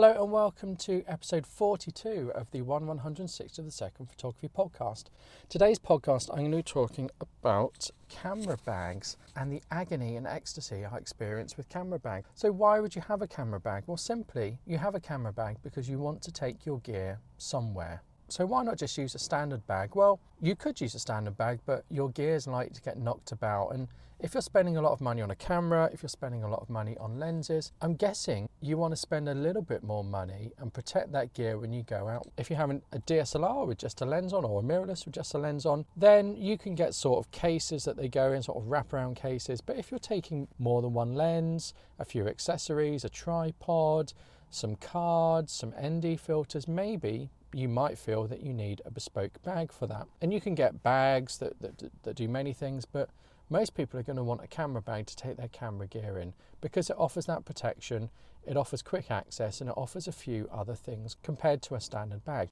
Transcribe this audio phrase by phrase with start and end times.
[0.00, 5.06] Hello and welcome to episode 42 of the 1 160 of the Second Photography Podcast.
[5.48, 10.84] Today's podcast, I'm going to be talking about camera bags and the agony and ecstasy
[10.84, 12.26] I experience with camera bag.
[12.36, 13.82] So, why would you have a camera bag?
[13.88, 18.04] Well, simply, you have a camera bag because you want to take your gear somewhere.
[18.30, 19.96] So why not just use a standard bag?
[19.96, 23.32] Well, you could use a standard bag, but your gear is likely to get knocked
[23.32, 23.70] about.
[23.70, 23.88] And
[24.20, 26.60] if you're spending a lot of money on a camera, if you're spending a lot
[26.60, 30.50] of money on lenses, I'm guessing you want to spend a little bit more money
[30.58, 32.26] and protect that gear when you go out.
[32.36, 35.34] If you're having a DSLR with just a lens on or a mirrorless with just
[35.34, 38.58] a lens on, then you can get sort of cases that they go in, sort
[38.58, 39.60] of wraparound cases.
[39.60, 44.12] But if you're taking more than one lens, a few accessories, a tripod,
[44.50, 49.72] some cards, some ND filters, maybe you might feel that you need a bespoke bag
[49.72, 50.06] for that.
[50.20, 53.08] And you can get bags that, that, that do many things, but
[53.50, 56.34] most people are going to want a camera bag to take their camera gear in
[56.60, 58.10] because it offers that protection,
[58.46, 62.24] it offers quick access, and it offers a few other things compared to a standard
[62.24, 62.50] bag.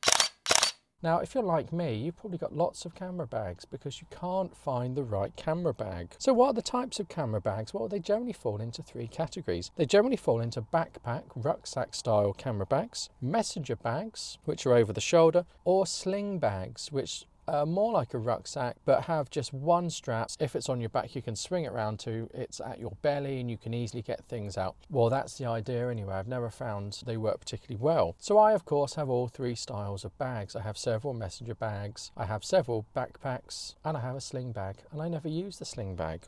[1.02, 4.56] Now, if you're like me, you've probably got lots of camera bags because you can't
[4.56, 6.14] find the right camera bag.
[6.18, 7.74] So, what are the types of camera bags?
[7.74, 9.70] Well, they generally fall into three categories.
[9.76, 15.02] They generally fall into backpack, rucksack style camera bags, messenger bags, which are over the
[15.02, 20.30] shoulder, or sling bags, which uh, more like a rucksack, but have just one strap.
[20.40, 22.28] If it's on your back, you can swing it around to.
[22.34, 24.76] It's at your belly, and you can easily get things out.
[24.90, 26.14] Well, that's the idea anyway.
[26.14, 28.16] I've never found they work particularly well.
[28.18, 30.56] So I, of course, have all three styles of bags.
[30.56, 34.76] I have several messenger bags, I have several backpacks, and I have a sling bag.
[34.90, 36.22] And I never use the sling bag.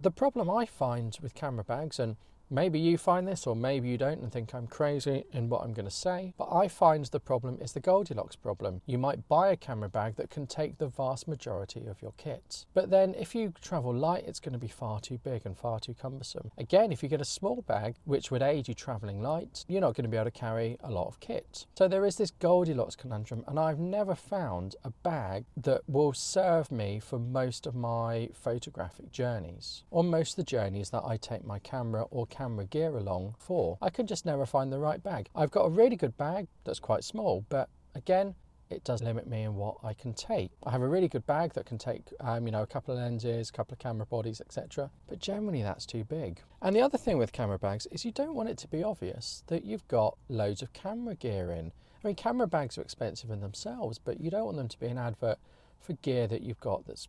[0.00, 2.16] The problem I find with camera bags, and
[2.50, 5.72] Maybe you find this, or maybe you don't, and think I'm crazy in what I'm
[5.72, 8.82] going to say, but I find the problem is the Goldilocks problem.
[8.86, 12.66] You might buy a camera bag that can take the vast majority of your kit,
[12.74, 15.80] but then if you travel light, it's going to be far too big and far
[15.80, 16.50] too cumbersome.
[16.58, 19.94] Again, if you get a small bag, which would aid you traveling light, you're not
[19.94, 21.66] going to be able to carry a lot of kit.
[21.76, 26.70] So there is this Goldilocks conundrum, and I've never found a bag that will serve
[26.70, 31.44] me for most of my photographic journeys, or most of the journeys that I take
[31.44, 33.78] my camera or camera gear along for.
[33.80, 35.28] I can just never find the right bag.
[35.34, 38.34] I've got a really good bag that's quite small, but again,
[38.70, 40.50] it does limit me in what I can take.
[40.64, 43.00] I have a really good bag that can take, um, you know, a couple of
[43.00, 44.90] lenses, a couple of camera bodies, etc.
[45.06, 46.40] But generally, that's too big.
[46.60, 49.44] And the other thing with camera bags is you don't want it to be obvious
[49.46, 51.72] that you've got loads of camera gear in.
[52.02, 54.86] I mean, camera bags are expensive in themselves, but you don't want them to be
[54.86, 55.38] an advert
[55.80, 57.08] for gear that you've got that's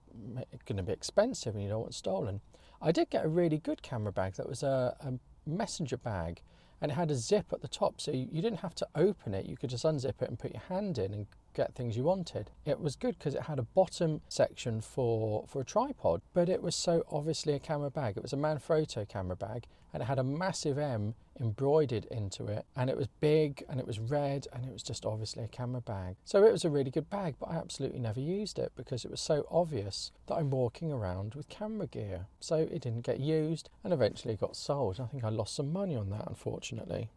[0.65, 2.41] going to be expensive and you don't want stolen.
[2.81, 5.13] I did get a really good camera bag that was a, a
[5.49, 6.41] messenger bag
[6.81, 9.33] and it had a zip at the top so you, you, didn't have to open
[9.33, 12.03] it you could just unzip it and put your hand in and get things you
[12.03, 16.49] wanted it was good because it had a bottom section for for a tripod but
[16.49, 20.07] it was so obviously a camera bag it was a manfrotto camera bag and it
[20.07, 24.47] had a massive m embroidered into it and it was big and it was red
[24.53, 26.15] and it was just obviously a camera bag.
[26.23, 29.11] So it was a really good bag, but I absolutely never used it because it
[29.11, 32.27] was so obvious that I'm walking around with camera gear.
[32.39, 34.99] So it didn't get used and eventually it got sold.
[34.99, 37.09] I think I lost some money on that unfortunately.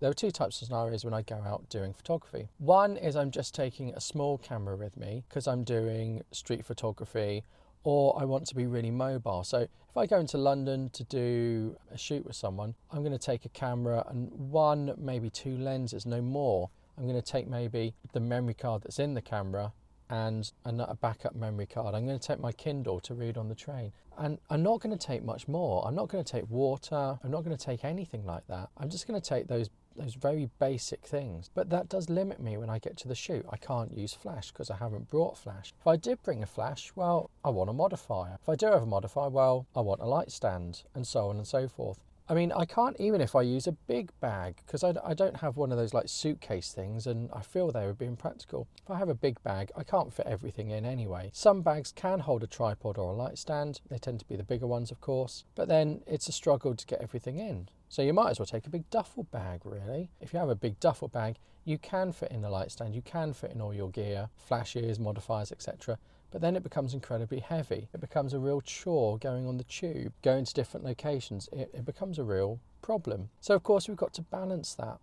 [0.00, 2.48] There are two types of scenarios when I go out doing photography.
[2.58, 7.42] One is I'm just taking a small camera with me because I'm doing street photography
[7.82, 9.42] or I want to be really mobile.
[9.42, 13.18] So if I go into London to do a shoot with someone, I'm going to
[13.18, 16.70] take a camera and one, maybe two lenses, no more.
[16.96, 19.72] I'm going to take maybe the memory card that's in the camera
[20.10, 21.94] and a backup memory card.
[21.94, 23.92] I'm going to take my Kindle to read on the train.
[24.16, 25.86] And I'm not going to take much more.
[25.86, 27.18] I'm not going to take water.
[27.22, 28.70] I'm not going to take anything like that.
[28.78, 31.50] I'm just going to take those those very basic things.
[31.54, 33.44] But that does limit me when I get to the shoot.
[33.50, 35.72] I can't use flash because I haven't brought flash.
[35.78, 38.38] If I did bring a flash, well, I want a modifier.
[38.42, 41.36] If I do have a modifier, well, I want a light stand and so on
[41.36, 42.00] and so forth.
[42.30, 45.38] I mean, I can't even if I use a big bag because I, I don't
[45.38, 48.68] have one of those like suitcase things and I feel they would be impractical.
[48.84, 51.30] If I have a big bag, I can't fit everything in anyway.
[51.32, 54.42] Some bags can hold a tripod or a light stand, they tend to be the
[54.42, 57.70] bigger ones, of course, but then it's a struggle to get everything in.
[57.88, 60.10] So you might as well take a big duffel bag, really.
[60.20, 63.02] If you have a big duffel bag, you can fit in a light stand, you
[63.02, 65.98] can fit in all your gear, flashes, modifiers, etc.
[66.30, 67.88] But then it becomes incredibly heavy.
[67.94, 71.48] It becomes a real chore going on the tube, going to different locations.
[71.52, 73.30] It, it becomes a real problem.
[73.40, 74.98] So, of course, we've got to balance that.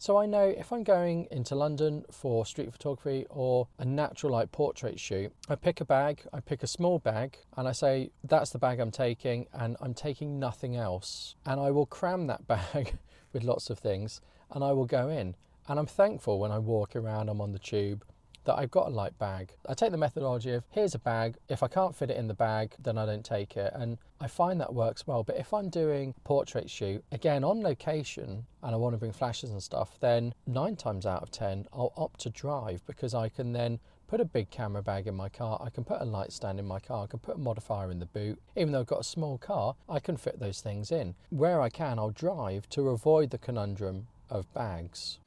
[0.00, 4.52] So I know if I'm going into London for street photography or a natural light
[4.52, 8.50] portrait shoot, I pick a bag, I pick a small bag, and I say, that's
[8.50, 11.34] the bag I'm taking, and I'm taking nothing else.
[11.44, 12.96] And I will cram that bag
[13.32, 14.20] with lots of things,
[14.52, 15.34] and I will go in.
[15.66, 18.04] And I'm thankful when I walk around, I'm on the tube,
[18.44, 19.52] that I've got a light bag.
[19.68, 21.36] I take the methodology of here's a bag.
[21.48, 23.72] If I can't fit it in the bag, then I don't take it.
[23.74, 25.22] And I find that works well.
[25.22, 29.50] But if I'm doing portrait shoot, again on location, and I want to bring flashes
[29.50, 33.52] and stuff, then nine times out of ten, I'll opt to drive because I can
[33.52, 36.58] then put a big camera bag in my car, I can put a light stand
[36.58, 38.40] in my car, I can put a modifier in the boot.
[38.56, 41.14] Even though I've got a small car, I can fit those things in.
[41.28, 45.18] Where I can, I'll drive to avoid the conundrum of bags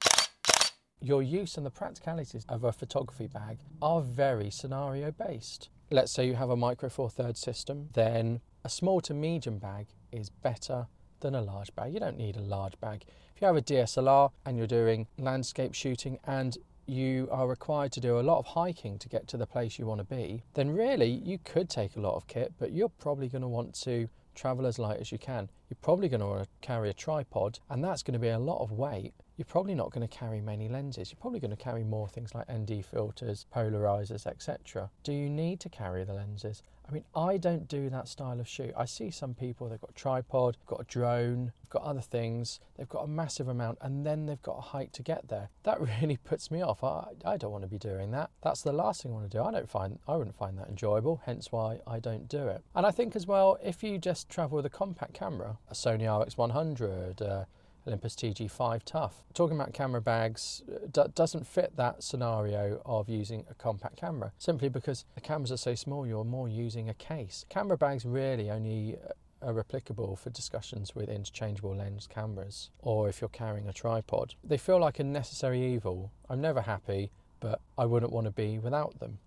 [1.01, 5.69] your use and the practicalities of a photography bag are very scenario based.
[5.89, 9.87] Let's say you have a micro four thirds system, then a small to medium bag
[10.11, 10.87] is better
[11.19, 11.93] than a large bag.
[11.93, 13.03] You don't need a large bag.
[13.35, 17.99] If you have a DSLR and you're doing landscape shooting and you are required to
[17.99, 20.71] do a lot of hiking to get to the place you want to be, then
[20.71, 24.07] really you could take a lot of kit, but you're probably going to want to
[24.35, 25.49] travel as light as you can.
[25.69, 28.39] You're probably going to want to carry a tripod, and that's going to be a
[28.39, 31.11] lot of weight you're probably not going to carry many lenses.
[31.11, 34.91] You're probably going to carry more things like ND filters, polarizers, etc.
[35.01, 36.61] Do you need to carry the lenses?
[36.87, 38.71] I mean, I don't do that style of shoot.
[38.77, 42.87] I see some people, they've got a tripod, got a drone, got other things, they've
[42.87, 45.49] got a massive amount, and then they've got a hike to get there.
[45.63, 46.83] That really puts me off.
[46.83, 48.29] I, I don't want to be doing that.
[48.43, 49.43] That's the last thing I want to do.
[49.43, 52.61] I don't find, I wouldn't find that enjoyable, hence why I don't do it.
[52.75, 56.03] And I think as well, if you just travel with a compact camera, a Sony
[56.03, 57.45] RX100, uh,
[57.91, 59.21] Olympus TG5 Tough.
[59.33, 64.31] Talking about camera bags uh, d- doesn't fit that scenario of using a compact camera
[64.37, 67.45] simply because the cameras are so small you're more using a case.
[67.49, 73.19] Camera bags really only uh, are applicable for discussions with interchangeable lens cameras or if
[73.19, 74.35] you're carrying a tripod.
[74.41, 76.13] They feel like a necessary evil.
[76.29, 77.11] I'm never happy,
[77.41, 79.17] but I wouldn't want to be without them.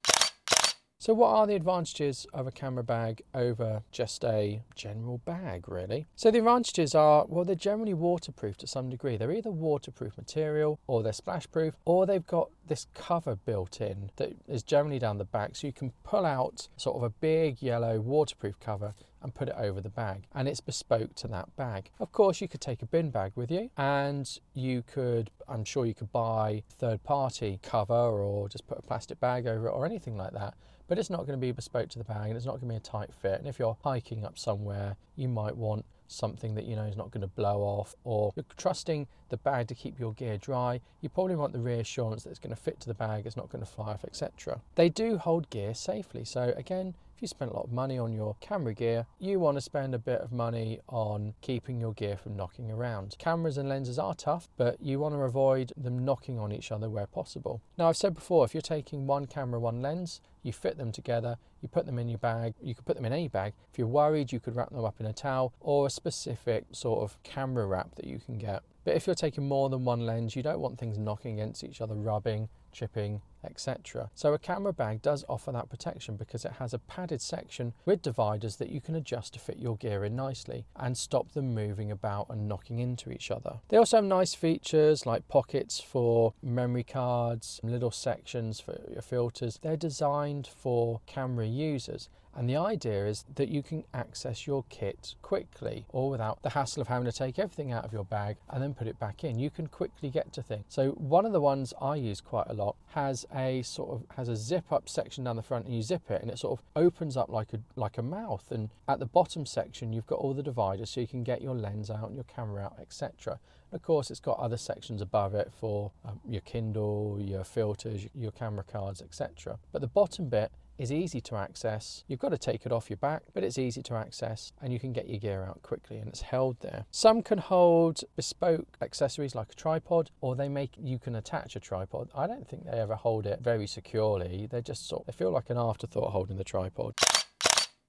[1.05, 6.06] So, what are the advantages of a camera bag over just a general bag, really?
[6.17, 9.19] So, the advantages are well, they're generally waterproof to some degree.
[9.19, 14.11] They're either waterproof material or they're splash proof, or they've got this cover built in
[14.16, 15.56] that is generally down the back.
[15.56, 19.55] So, you can pull out sort of a big yellow waterproof cover and put it
[19.56, 21.90] over the bag and it's bespoke to that bag.
[21.99, 25.87] Of course you could take a bin bag with you and you could I'm sure
[25.87, 29.87] you could buy third party cover or just put a plastic bag over it or
[29.87, 30.55] anything like that
[30.88, 32.75] but it's not going to be bespoke to the bag and it's not going to
[32.75, 33.38] be a tight fit.
[33.38, 35.84] And if you're hiking up somewhere, you might want
[36.14, 39.69] something that you know is not going to blow off or you're trusting the bag
[39.69, 42.81] to keep your gear dry you probably want the reassurance that it's going to fit
[42.81, 46.25] to the bag it's not going to fly off etc they do hold gear safely
[46.25, 46.94] so again
[47.25, 49.99] you spend a lot of money on your camera gear, you want to spend a
[49.99, 53.17] bit of money on keeping your gear from knocking around.
[53.19, 56.91] Cameras and lenses are tough, but you want to avoid them knocking on each other
[56.91, 57.62] where possible.
[57.79, 61.38] Now, I've said before, if you're taking one camera, one lens, you fit them together,
[61.62, 63.55] you put them in your bag, you could put them in any bag.
[63.73, 67.03] If you're worried, you could wrap them up in a towel or a specific sort
[67.03, 68.62] of camera wrap that you can get.
[68.85, 71.81] But if you're taking more than one lens, you don't want things knocking against each
[71.81, 74.11] other, rubbing, chipping, etc.
[74.15, 78.03] So a camera bag does offer that protection because it has a padded section with
[78.03, 81.91] dividers that you can adjust to fit your gear in nicely and stop them moving
[81.91, 83.61] about and knocking into each other.
[83.69, 89.59] They also have nice features like pockets for memory cards, little sections for your filters.
[89.62, 95.15] They're designed for camera users and the idea is that you can access your kit
[95.23, 98.63] quickly or without the hassle of having to take everything out of your bag and
[98.63, 99.39] then put it back in.
[99.39, 100.65] You can quickly get to things.
[100.69, 104.29] So one of the ones I use quite a lot has a sort of has
[104.29, 106.65] a zip up section down the front and you zip it and it sort of
[106.77, 110.35] opens up like a like a mouth and at the bottom section you've got all
[110.35, 113.39] the dividers so you can get your lens out and your camera out etc.
[113.73, 118.31] Of course, it's got other sections above it for um, your Kindle, your filters, your
[118.31, 119.59] camera cards, etc.
[119.73, 122.04] But the bottom bit is easy to access.
[122.09, 124.81] You've got to take it off your back, but it's easy to access and you
[124.81, 126.85] can get your gear out quickly and it's held there.
[126.90, 131.61] Some can hold bespoke accessories like a tripod or they make you can attach a
[131.61, 132.11] tripod.
[132.14, 134.49] I don't think they ever hold it very securely.
[134.50, 136.95] They just sort they feel like an afterthought holding the tripod.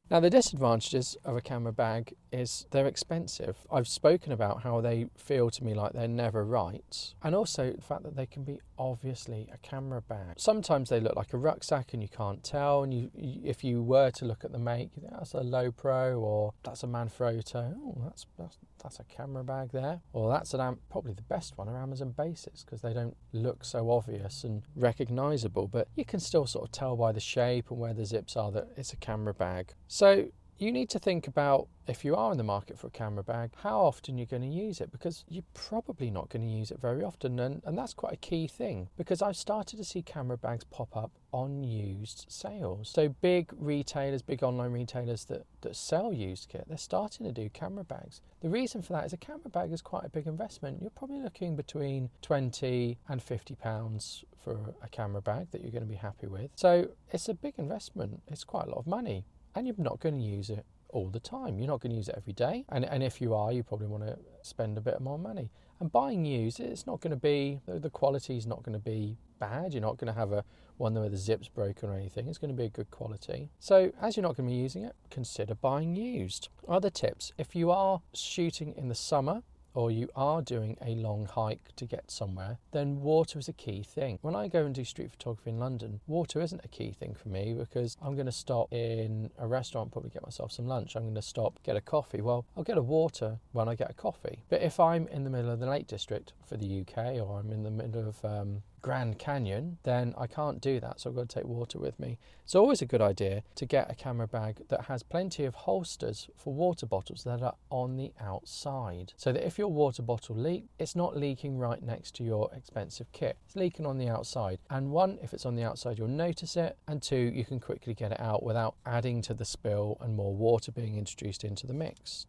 [0.10, 3.58] Now, the disadvantages of a camera bag is they're expensive.
[3.72, 7.82] I've spoken about how they feel to me like they're never right, and also the
[7.82, 10.36] fact that they can be obviously a camera bag.
[10.38, 14.12] Sometimes they look like a rucksack and you can't tell, and you, if you were
[14.12, 17.76] to look at the make, that's a Lowepro or that's a Manfrotto.
[17.76, 20.02] Oh, that's, that's that's a camera bag there.
[20.14, 23.90] Or that's an probably the best one are Amazon Basics because they don't look so
[23.90, 27.94] obvious and recognizable, but you can still sort of tell by the shape and where
[27.94, 29.74] the zips are that it's a camera bag.
[29.96, 33.24] So you need to think about if you are in the market for a camera
[33.24, 36.70] bag, how often you're going to use it because you're probably not going to use
[36.70, 37.40] it very often.
[37.40, 40.98] And, and that's quite a key thing because I've started to see camera bags pop
[40.98, 42.90] up on used sales.
[42.90, 47.48] So big retailers, big online retailers that, that sell used kit, they're starting to do
[47.48, 48.20] camera bags.
[48.42, 50.82] The reason for that is a camera bag is quite a big investment.
[50.82, 55.84] You're probably looking between 20 and 50 pounds for a camera bag that you're going
[55.84, 56.52] to be happy with.
[56.56, 58.24] So it's a big investment.
[58.28, 59.24] It's quite a lot of money
[59.56, 61.58] and you're not going to use it all the time.
[61.60, 62.66] You're not going to use it every day.
[62.70, 65.50] And, and if you are, you probably want to spend a bit more money.
[65.80, 69.18] And buying used, it's not going to be, the quality is not going to be
[69.40, 69.74] bad.
[69.74, 70.44] You're not going to have a
[70.78, 72.28] one where the zip's broken or anything.
[72.28, 73.50] It's going to be a good quality.
[73.60, 76.50] So, as you're not going to be using it, consider buying used.
[76.68, 79.42] Other tips if you are shooting in the summer,
[79.76, 83.84] or you are doing a long hike to get somewhere, then water is a key
[83.84, 84.18] thing.
[84.22, 87.30] When I go and do street photography in London, water isn't a key thing for
[87.30, 90.96] me because I'm going to stop in a restaurant, probably get myself some lunch.
[90.96, 92.22] I'm going to stop, get a coffee.
[92.22, 94.44] Well, I'll get a water when I get a coffee.
[94.50, 97.52] But if I'm in the middle of the Lake District for the UK or I'm
[97.52, 101.00] in the middle of um, Grand Canyon, then I can't do that.
[101.00, 102.20] So I've got to take water with me.
[102.44, 106.30] It's always a good idea to get a camera bag that has plenty of holsters
[106.38, 109.14] for water bottles that are on the outside.
[109.18, 113.12] So that if your water bottle leaks, it's not leaking right next to your expensive
[113.12, 113.38] kit.
[113.48, 114.60] It's leaking on the outside.
[114.70, 116.78] And one, if it's on the outside, you'll notice it.
[116.88, 120.36] And two, you can quickly get it out without adding to the spill and more
[120.36, 122.28] water being introduced into the mix.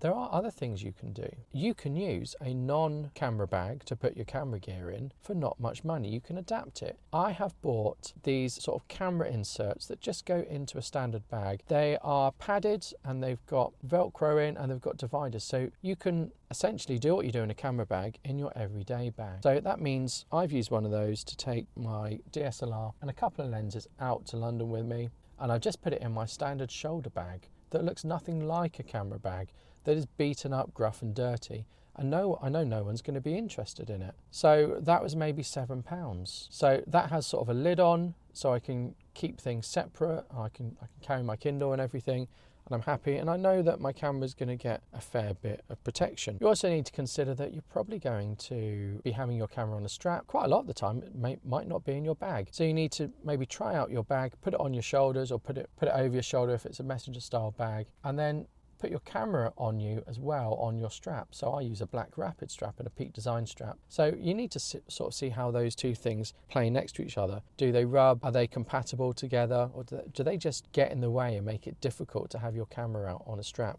[0.00, 1.28] There are other things you can do.
[1.52, 5.60] You can use a non camera bag to put your camera gear in for not
[5.60, 6.08] much money.
[6.08, 6.98] You can adapt it.
[7.12, 11.62] I have bought these sort of camera inserts that just go into a standard bag.
[11.68, 15.44] They are padded and they've got Velcro in and they've got dividers.
[15.44, 19.10] So you can essentially do what you do in a camera bag in your everyday
[19.10, 19.42] bag.
[19.42, 23.44] So that means I've used one of those to take my DSLR and a couple
[23.44, 25.10] of lenses out to London with me.
[25.38, 28.82] And I've just put it in my standard shoulder bag that looks nothing like a
[28.82, 29.52] camera bag
[29.84, 31.66] that is beaten up, gruff, and dirty.
[31.96, 34.14] And no, I know no one's going to be interested in it.
[34.30, 36.48] So that was maybe seven pounds.
[36.50, 40.24] So that has sort of a lid on, so I can keep things separate.
[40.30, 42.28] I can I can carry my Kindle and everything,
[42.64, 43.16] and I'm happy.
[43.16, 46.38] And I know that my camera is going to get a fair bit of protection.
[46.40, 49.84] You also need to consider that you're probably going to be having your camera on
[49.84, 51.02] a strap quite a lot of the time.
[51.02, 53.90] It may, might not be in your bag, so you need to maybe try out
[53.90, 56.54] your bag, put it on your shoulders, or put it put it over your shoulder
[56.54, 58.46] if it's a messenger style bag, and then
[58.80, 61.28] put your camera on you as well on your strap.
[61.32, 63.78] So I use a black rapid strap and a Peak Design strap.
[63.88, 67.18] So you need to sort of see how those two things play next to each
[67.18, 67.42] other.
[67.56, 68.24] Do they rub?
[68.24, 69.70] Are they compatible together?
[69.74, 72.66] Or do they just get in the way and make it difficult to have your
[72.66, 73.78] camera out on a strap?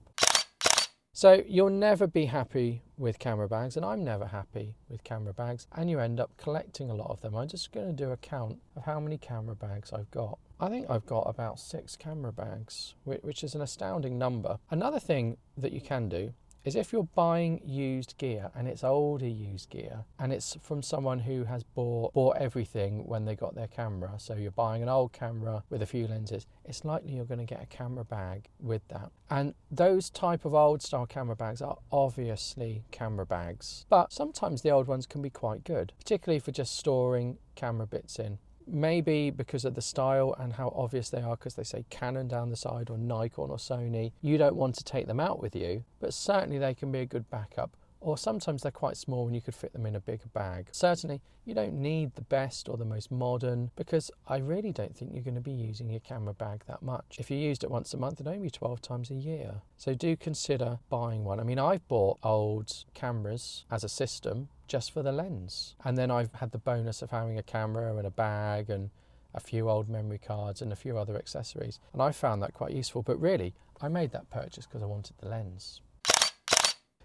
[1.13, 5.68] So you'll never be happy with camera bags, and I'm never happy with camera bags,
[5.74, 7.36] and you end up collecting a lot of them.
[7.36, 10.39] I'm just going to do a count of how many camera bags I've got.
[10.58, 14.58] I think I've got about six camera bags, which is an astounding number.
[14.70, 19.27] Another thing that you can do is if you're buying used gear and it's older
[19.27, 23.68] used gear and it's from someone who has bought bought everything when they got their
[23.68, 24.13] camera.
[24.18, 27.46] So you're buying an old camera with a few lenses it's likely you're going to
[27.46, 29.12] get a camera bag with that.
[29.30, 33.86] And those type of old style camera bags are obviously camera bags.
[33.89, 38.20] But sometimes the old ones can be quite good particularly for just storing camera bits
[38.20, 38.38] in
[38.72, 42.50] maybe because of the style and how obvious they are because they say Canon down
[42.50, 45.84] the side or Nikon or Sony, you don't want to take them out with you,
[46.00, 47.75] but certainly they can be a good backup.
[48.00, 50.70] Or sometimes they're quite small and you could fit them in a bigger bag.
[50.72, 55.13] Certainly, you don't need the best or the most modern because I really don't think
[55.13, 57.18] you're going to be using your camera bag that much.
[57.20, 59.62] If you used it once a month, it'd only be 12 times a year.
[59.78, 61.40] So do consider buying one.
[61.40, 65.75] I mean, I've bought old cameras as a system just for the lens.
[65.84, 68.90] And then I've had the bonus of having a camera and a bag and
[69.34, 71.78] a few old memory cards and a few other accessories.
[71.92, 73.01] And I found that quite useful.
[73.01, 75.82] But really, I made that purchase because I wanted the lens.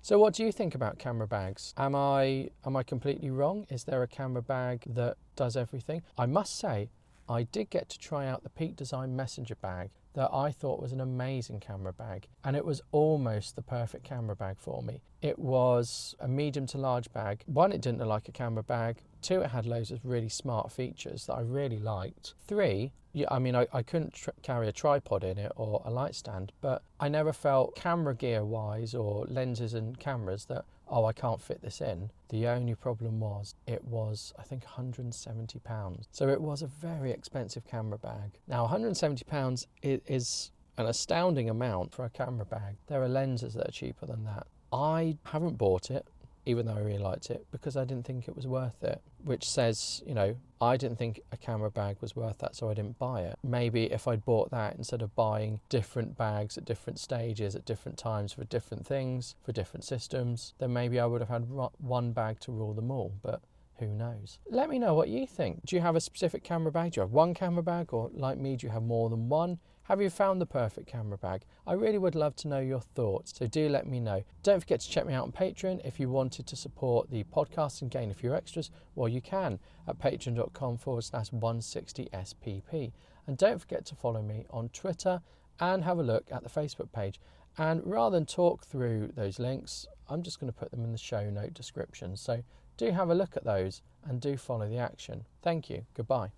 [0.01, 1.75] So what do you think about camera bags?
[1.77, 3.67] Am I am I completely wrong?
[3.69, 6.03] Is there a camera bag that does everything?
[6.17, 6.91] I must say
[7.29, 10.93] I did get to try out the Peak Design Messenger bag that I thought was
[10.93, 15.03] an amazing camera bag, and it was almost the perfect camera bag for me.
[15.21, 17.43] It was a medium to large bag.
[17.47, 19.03] One, it didn't look like a camera bag.
[19.21, 22.33] Two, it had loads of really smart features that I really liked.
[22.49, 25.91] Three, yeah, I mean, I, I couldn't tr- carry a tripod in it or a
[25.91, 31.05] light stand, but I never felt camera gear wise or lenses and cameras that oh,
[31.05, 32.11] I can't fit this in.
[32.29, 36.05] The only problem was it was, I think, £170.
[36.11, 38.39] So it was a very expensive camera bag.
[38.47, 42.77] Now, £170 is an astounding amount for a camera bag.
[42.87, 44.47] There are lenses that are cheaper than that.
[44.73, 46.07] I haven't bought it
[46.47, 49.03] even though I really liked it, because I didn't think it was worth it.
[49.25, 52.75] Which says, you know, I didn't think a camera bag was worth that, so I
[52.75, 53.37] didn't buy it.
[53.43, 57.99] Maybe if I'd bought that instead of buying different bags at different stages, at different
[57.99, 61.49] times for different things, for different systems, then maybe I would have had
[61.79, 63.13] one bag to rule them all.
[63.23, 63.41] But
[63.79, 64.39] who knows?
[64.49, 65.67] Let me know what you think.
[65.67, 66.93] Do you have a specific camera bag?
[66.93, 69.59] Do you have one camera bag, or like me, do you have more than one?
[69.89, 71.43] Have you found the perfect camera bag?
[71.65, 74.25] I really would love to know your thoughts, so do let me know.
[74.43, 77.83] Don't forget to check me out on Patreon if you wanted to support the podcast
[77.83, 78.73] and gain a few extras.
[78.97, 82.91] Well, you can at patreon.com forward slash 160SPP.
[83.29, 85.23] And don't forget to follow me on Twitter
[85.61, 87.21] and have a look at the Facebook page.
[87.57, 90.99] And rather than talk through those links, I'm just going to put them in the
[90.99, 92.17] show note description.
[92.17, 92.43] So
[92.77, 95.27] do have a look at those and do follow the action.
[95.43, 95.87] Thank you.
[95.95, 96.33] Goodbye.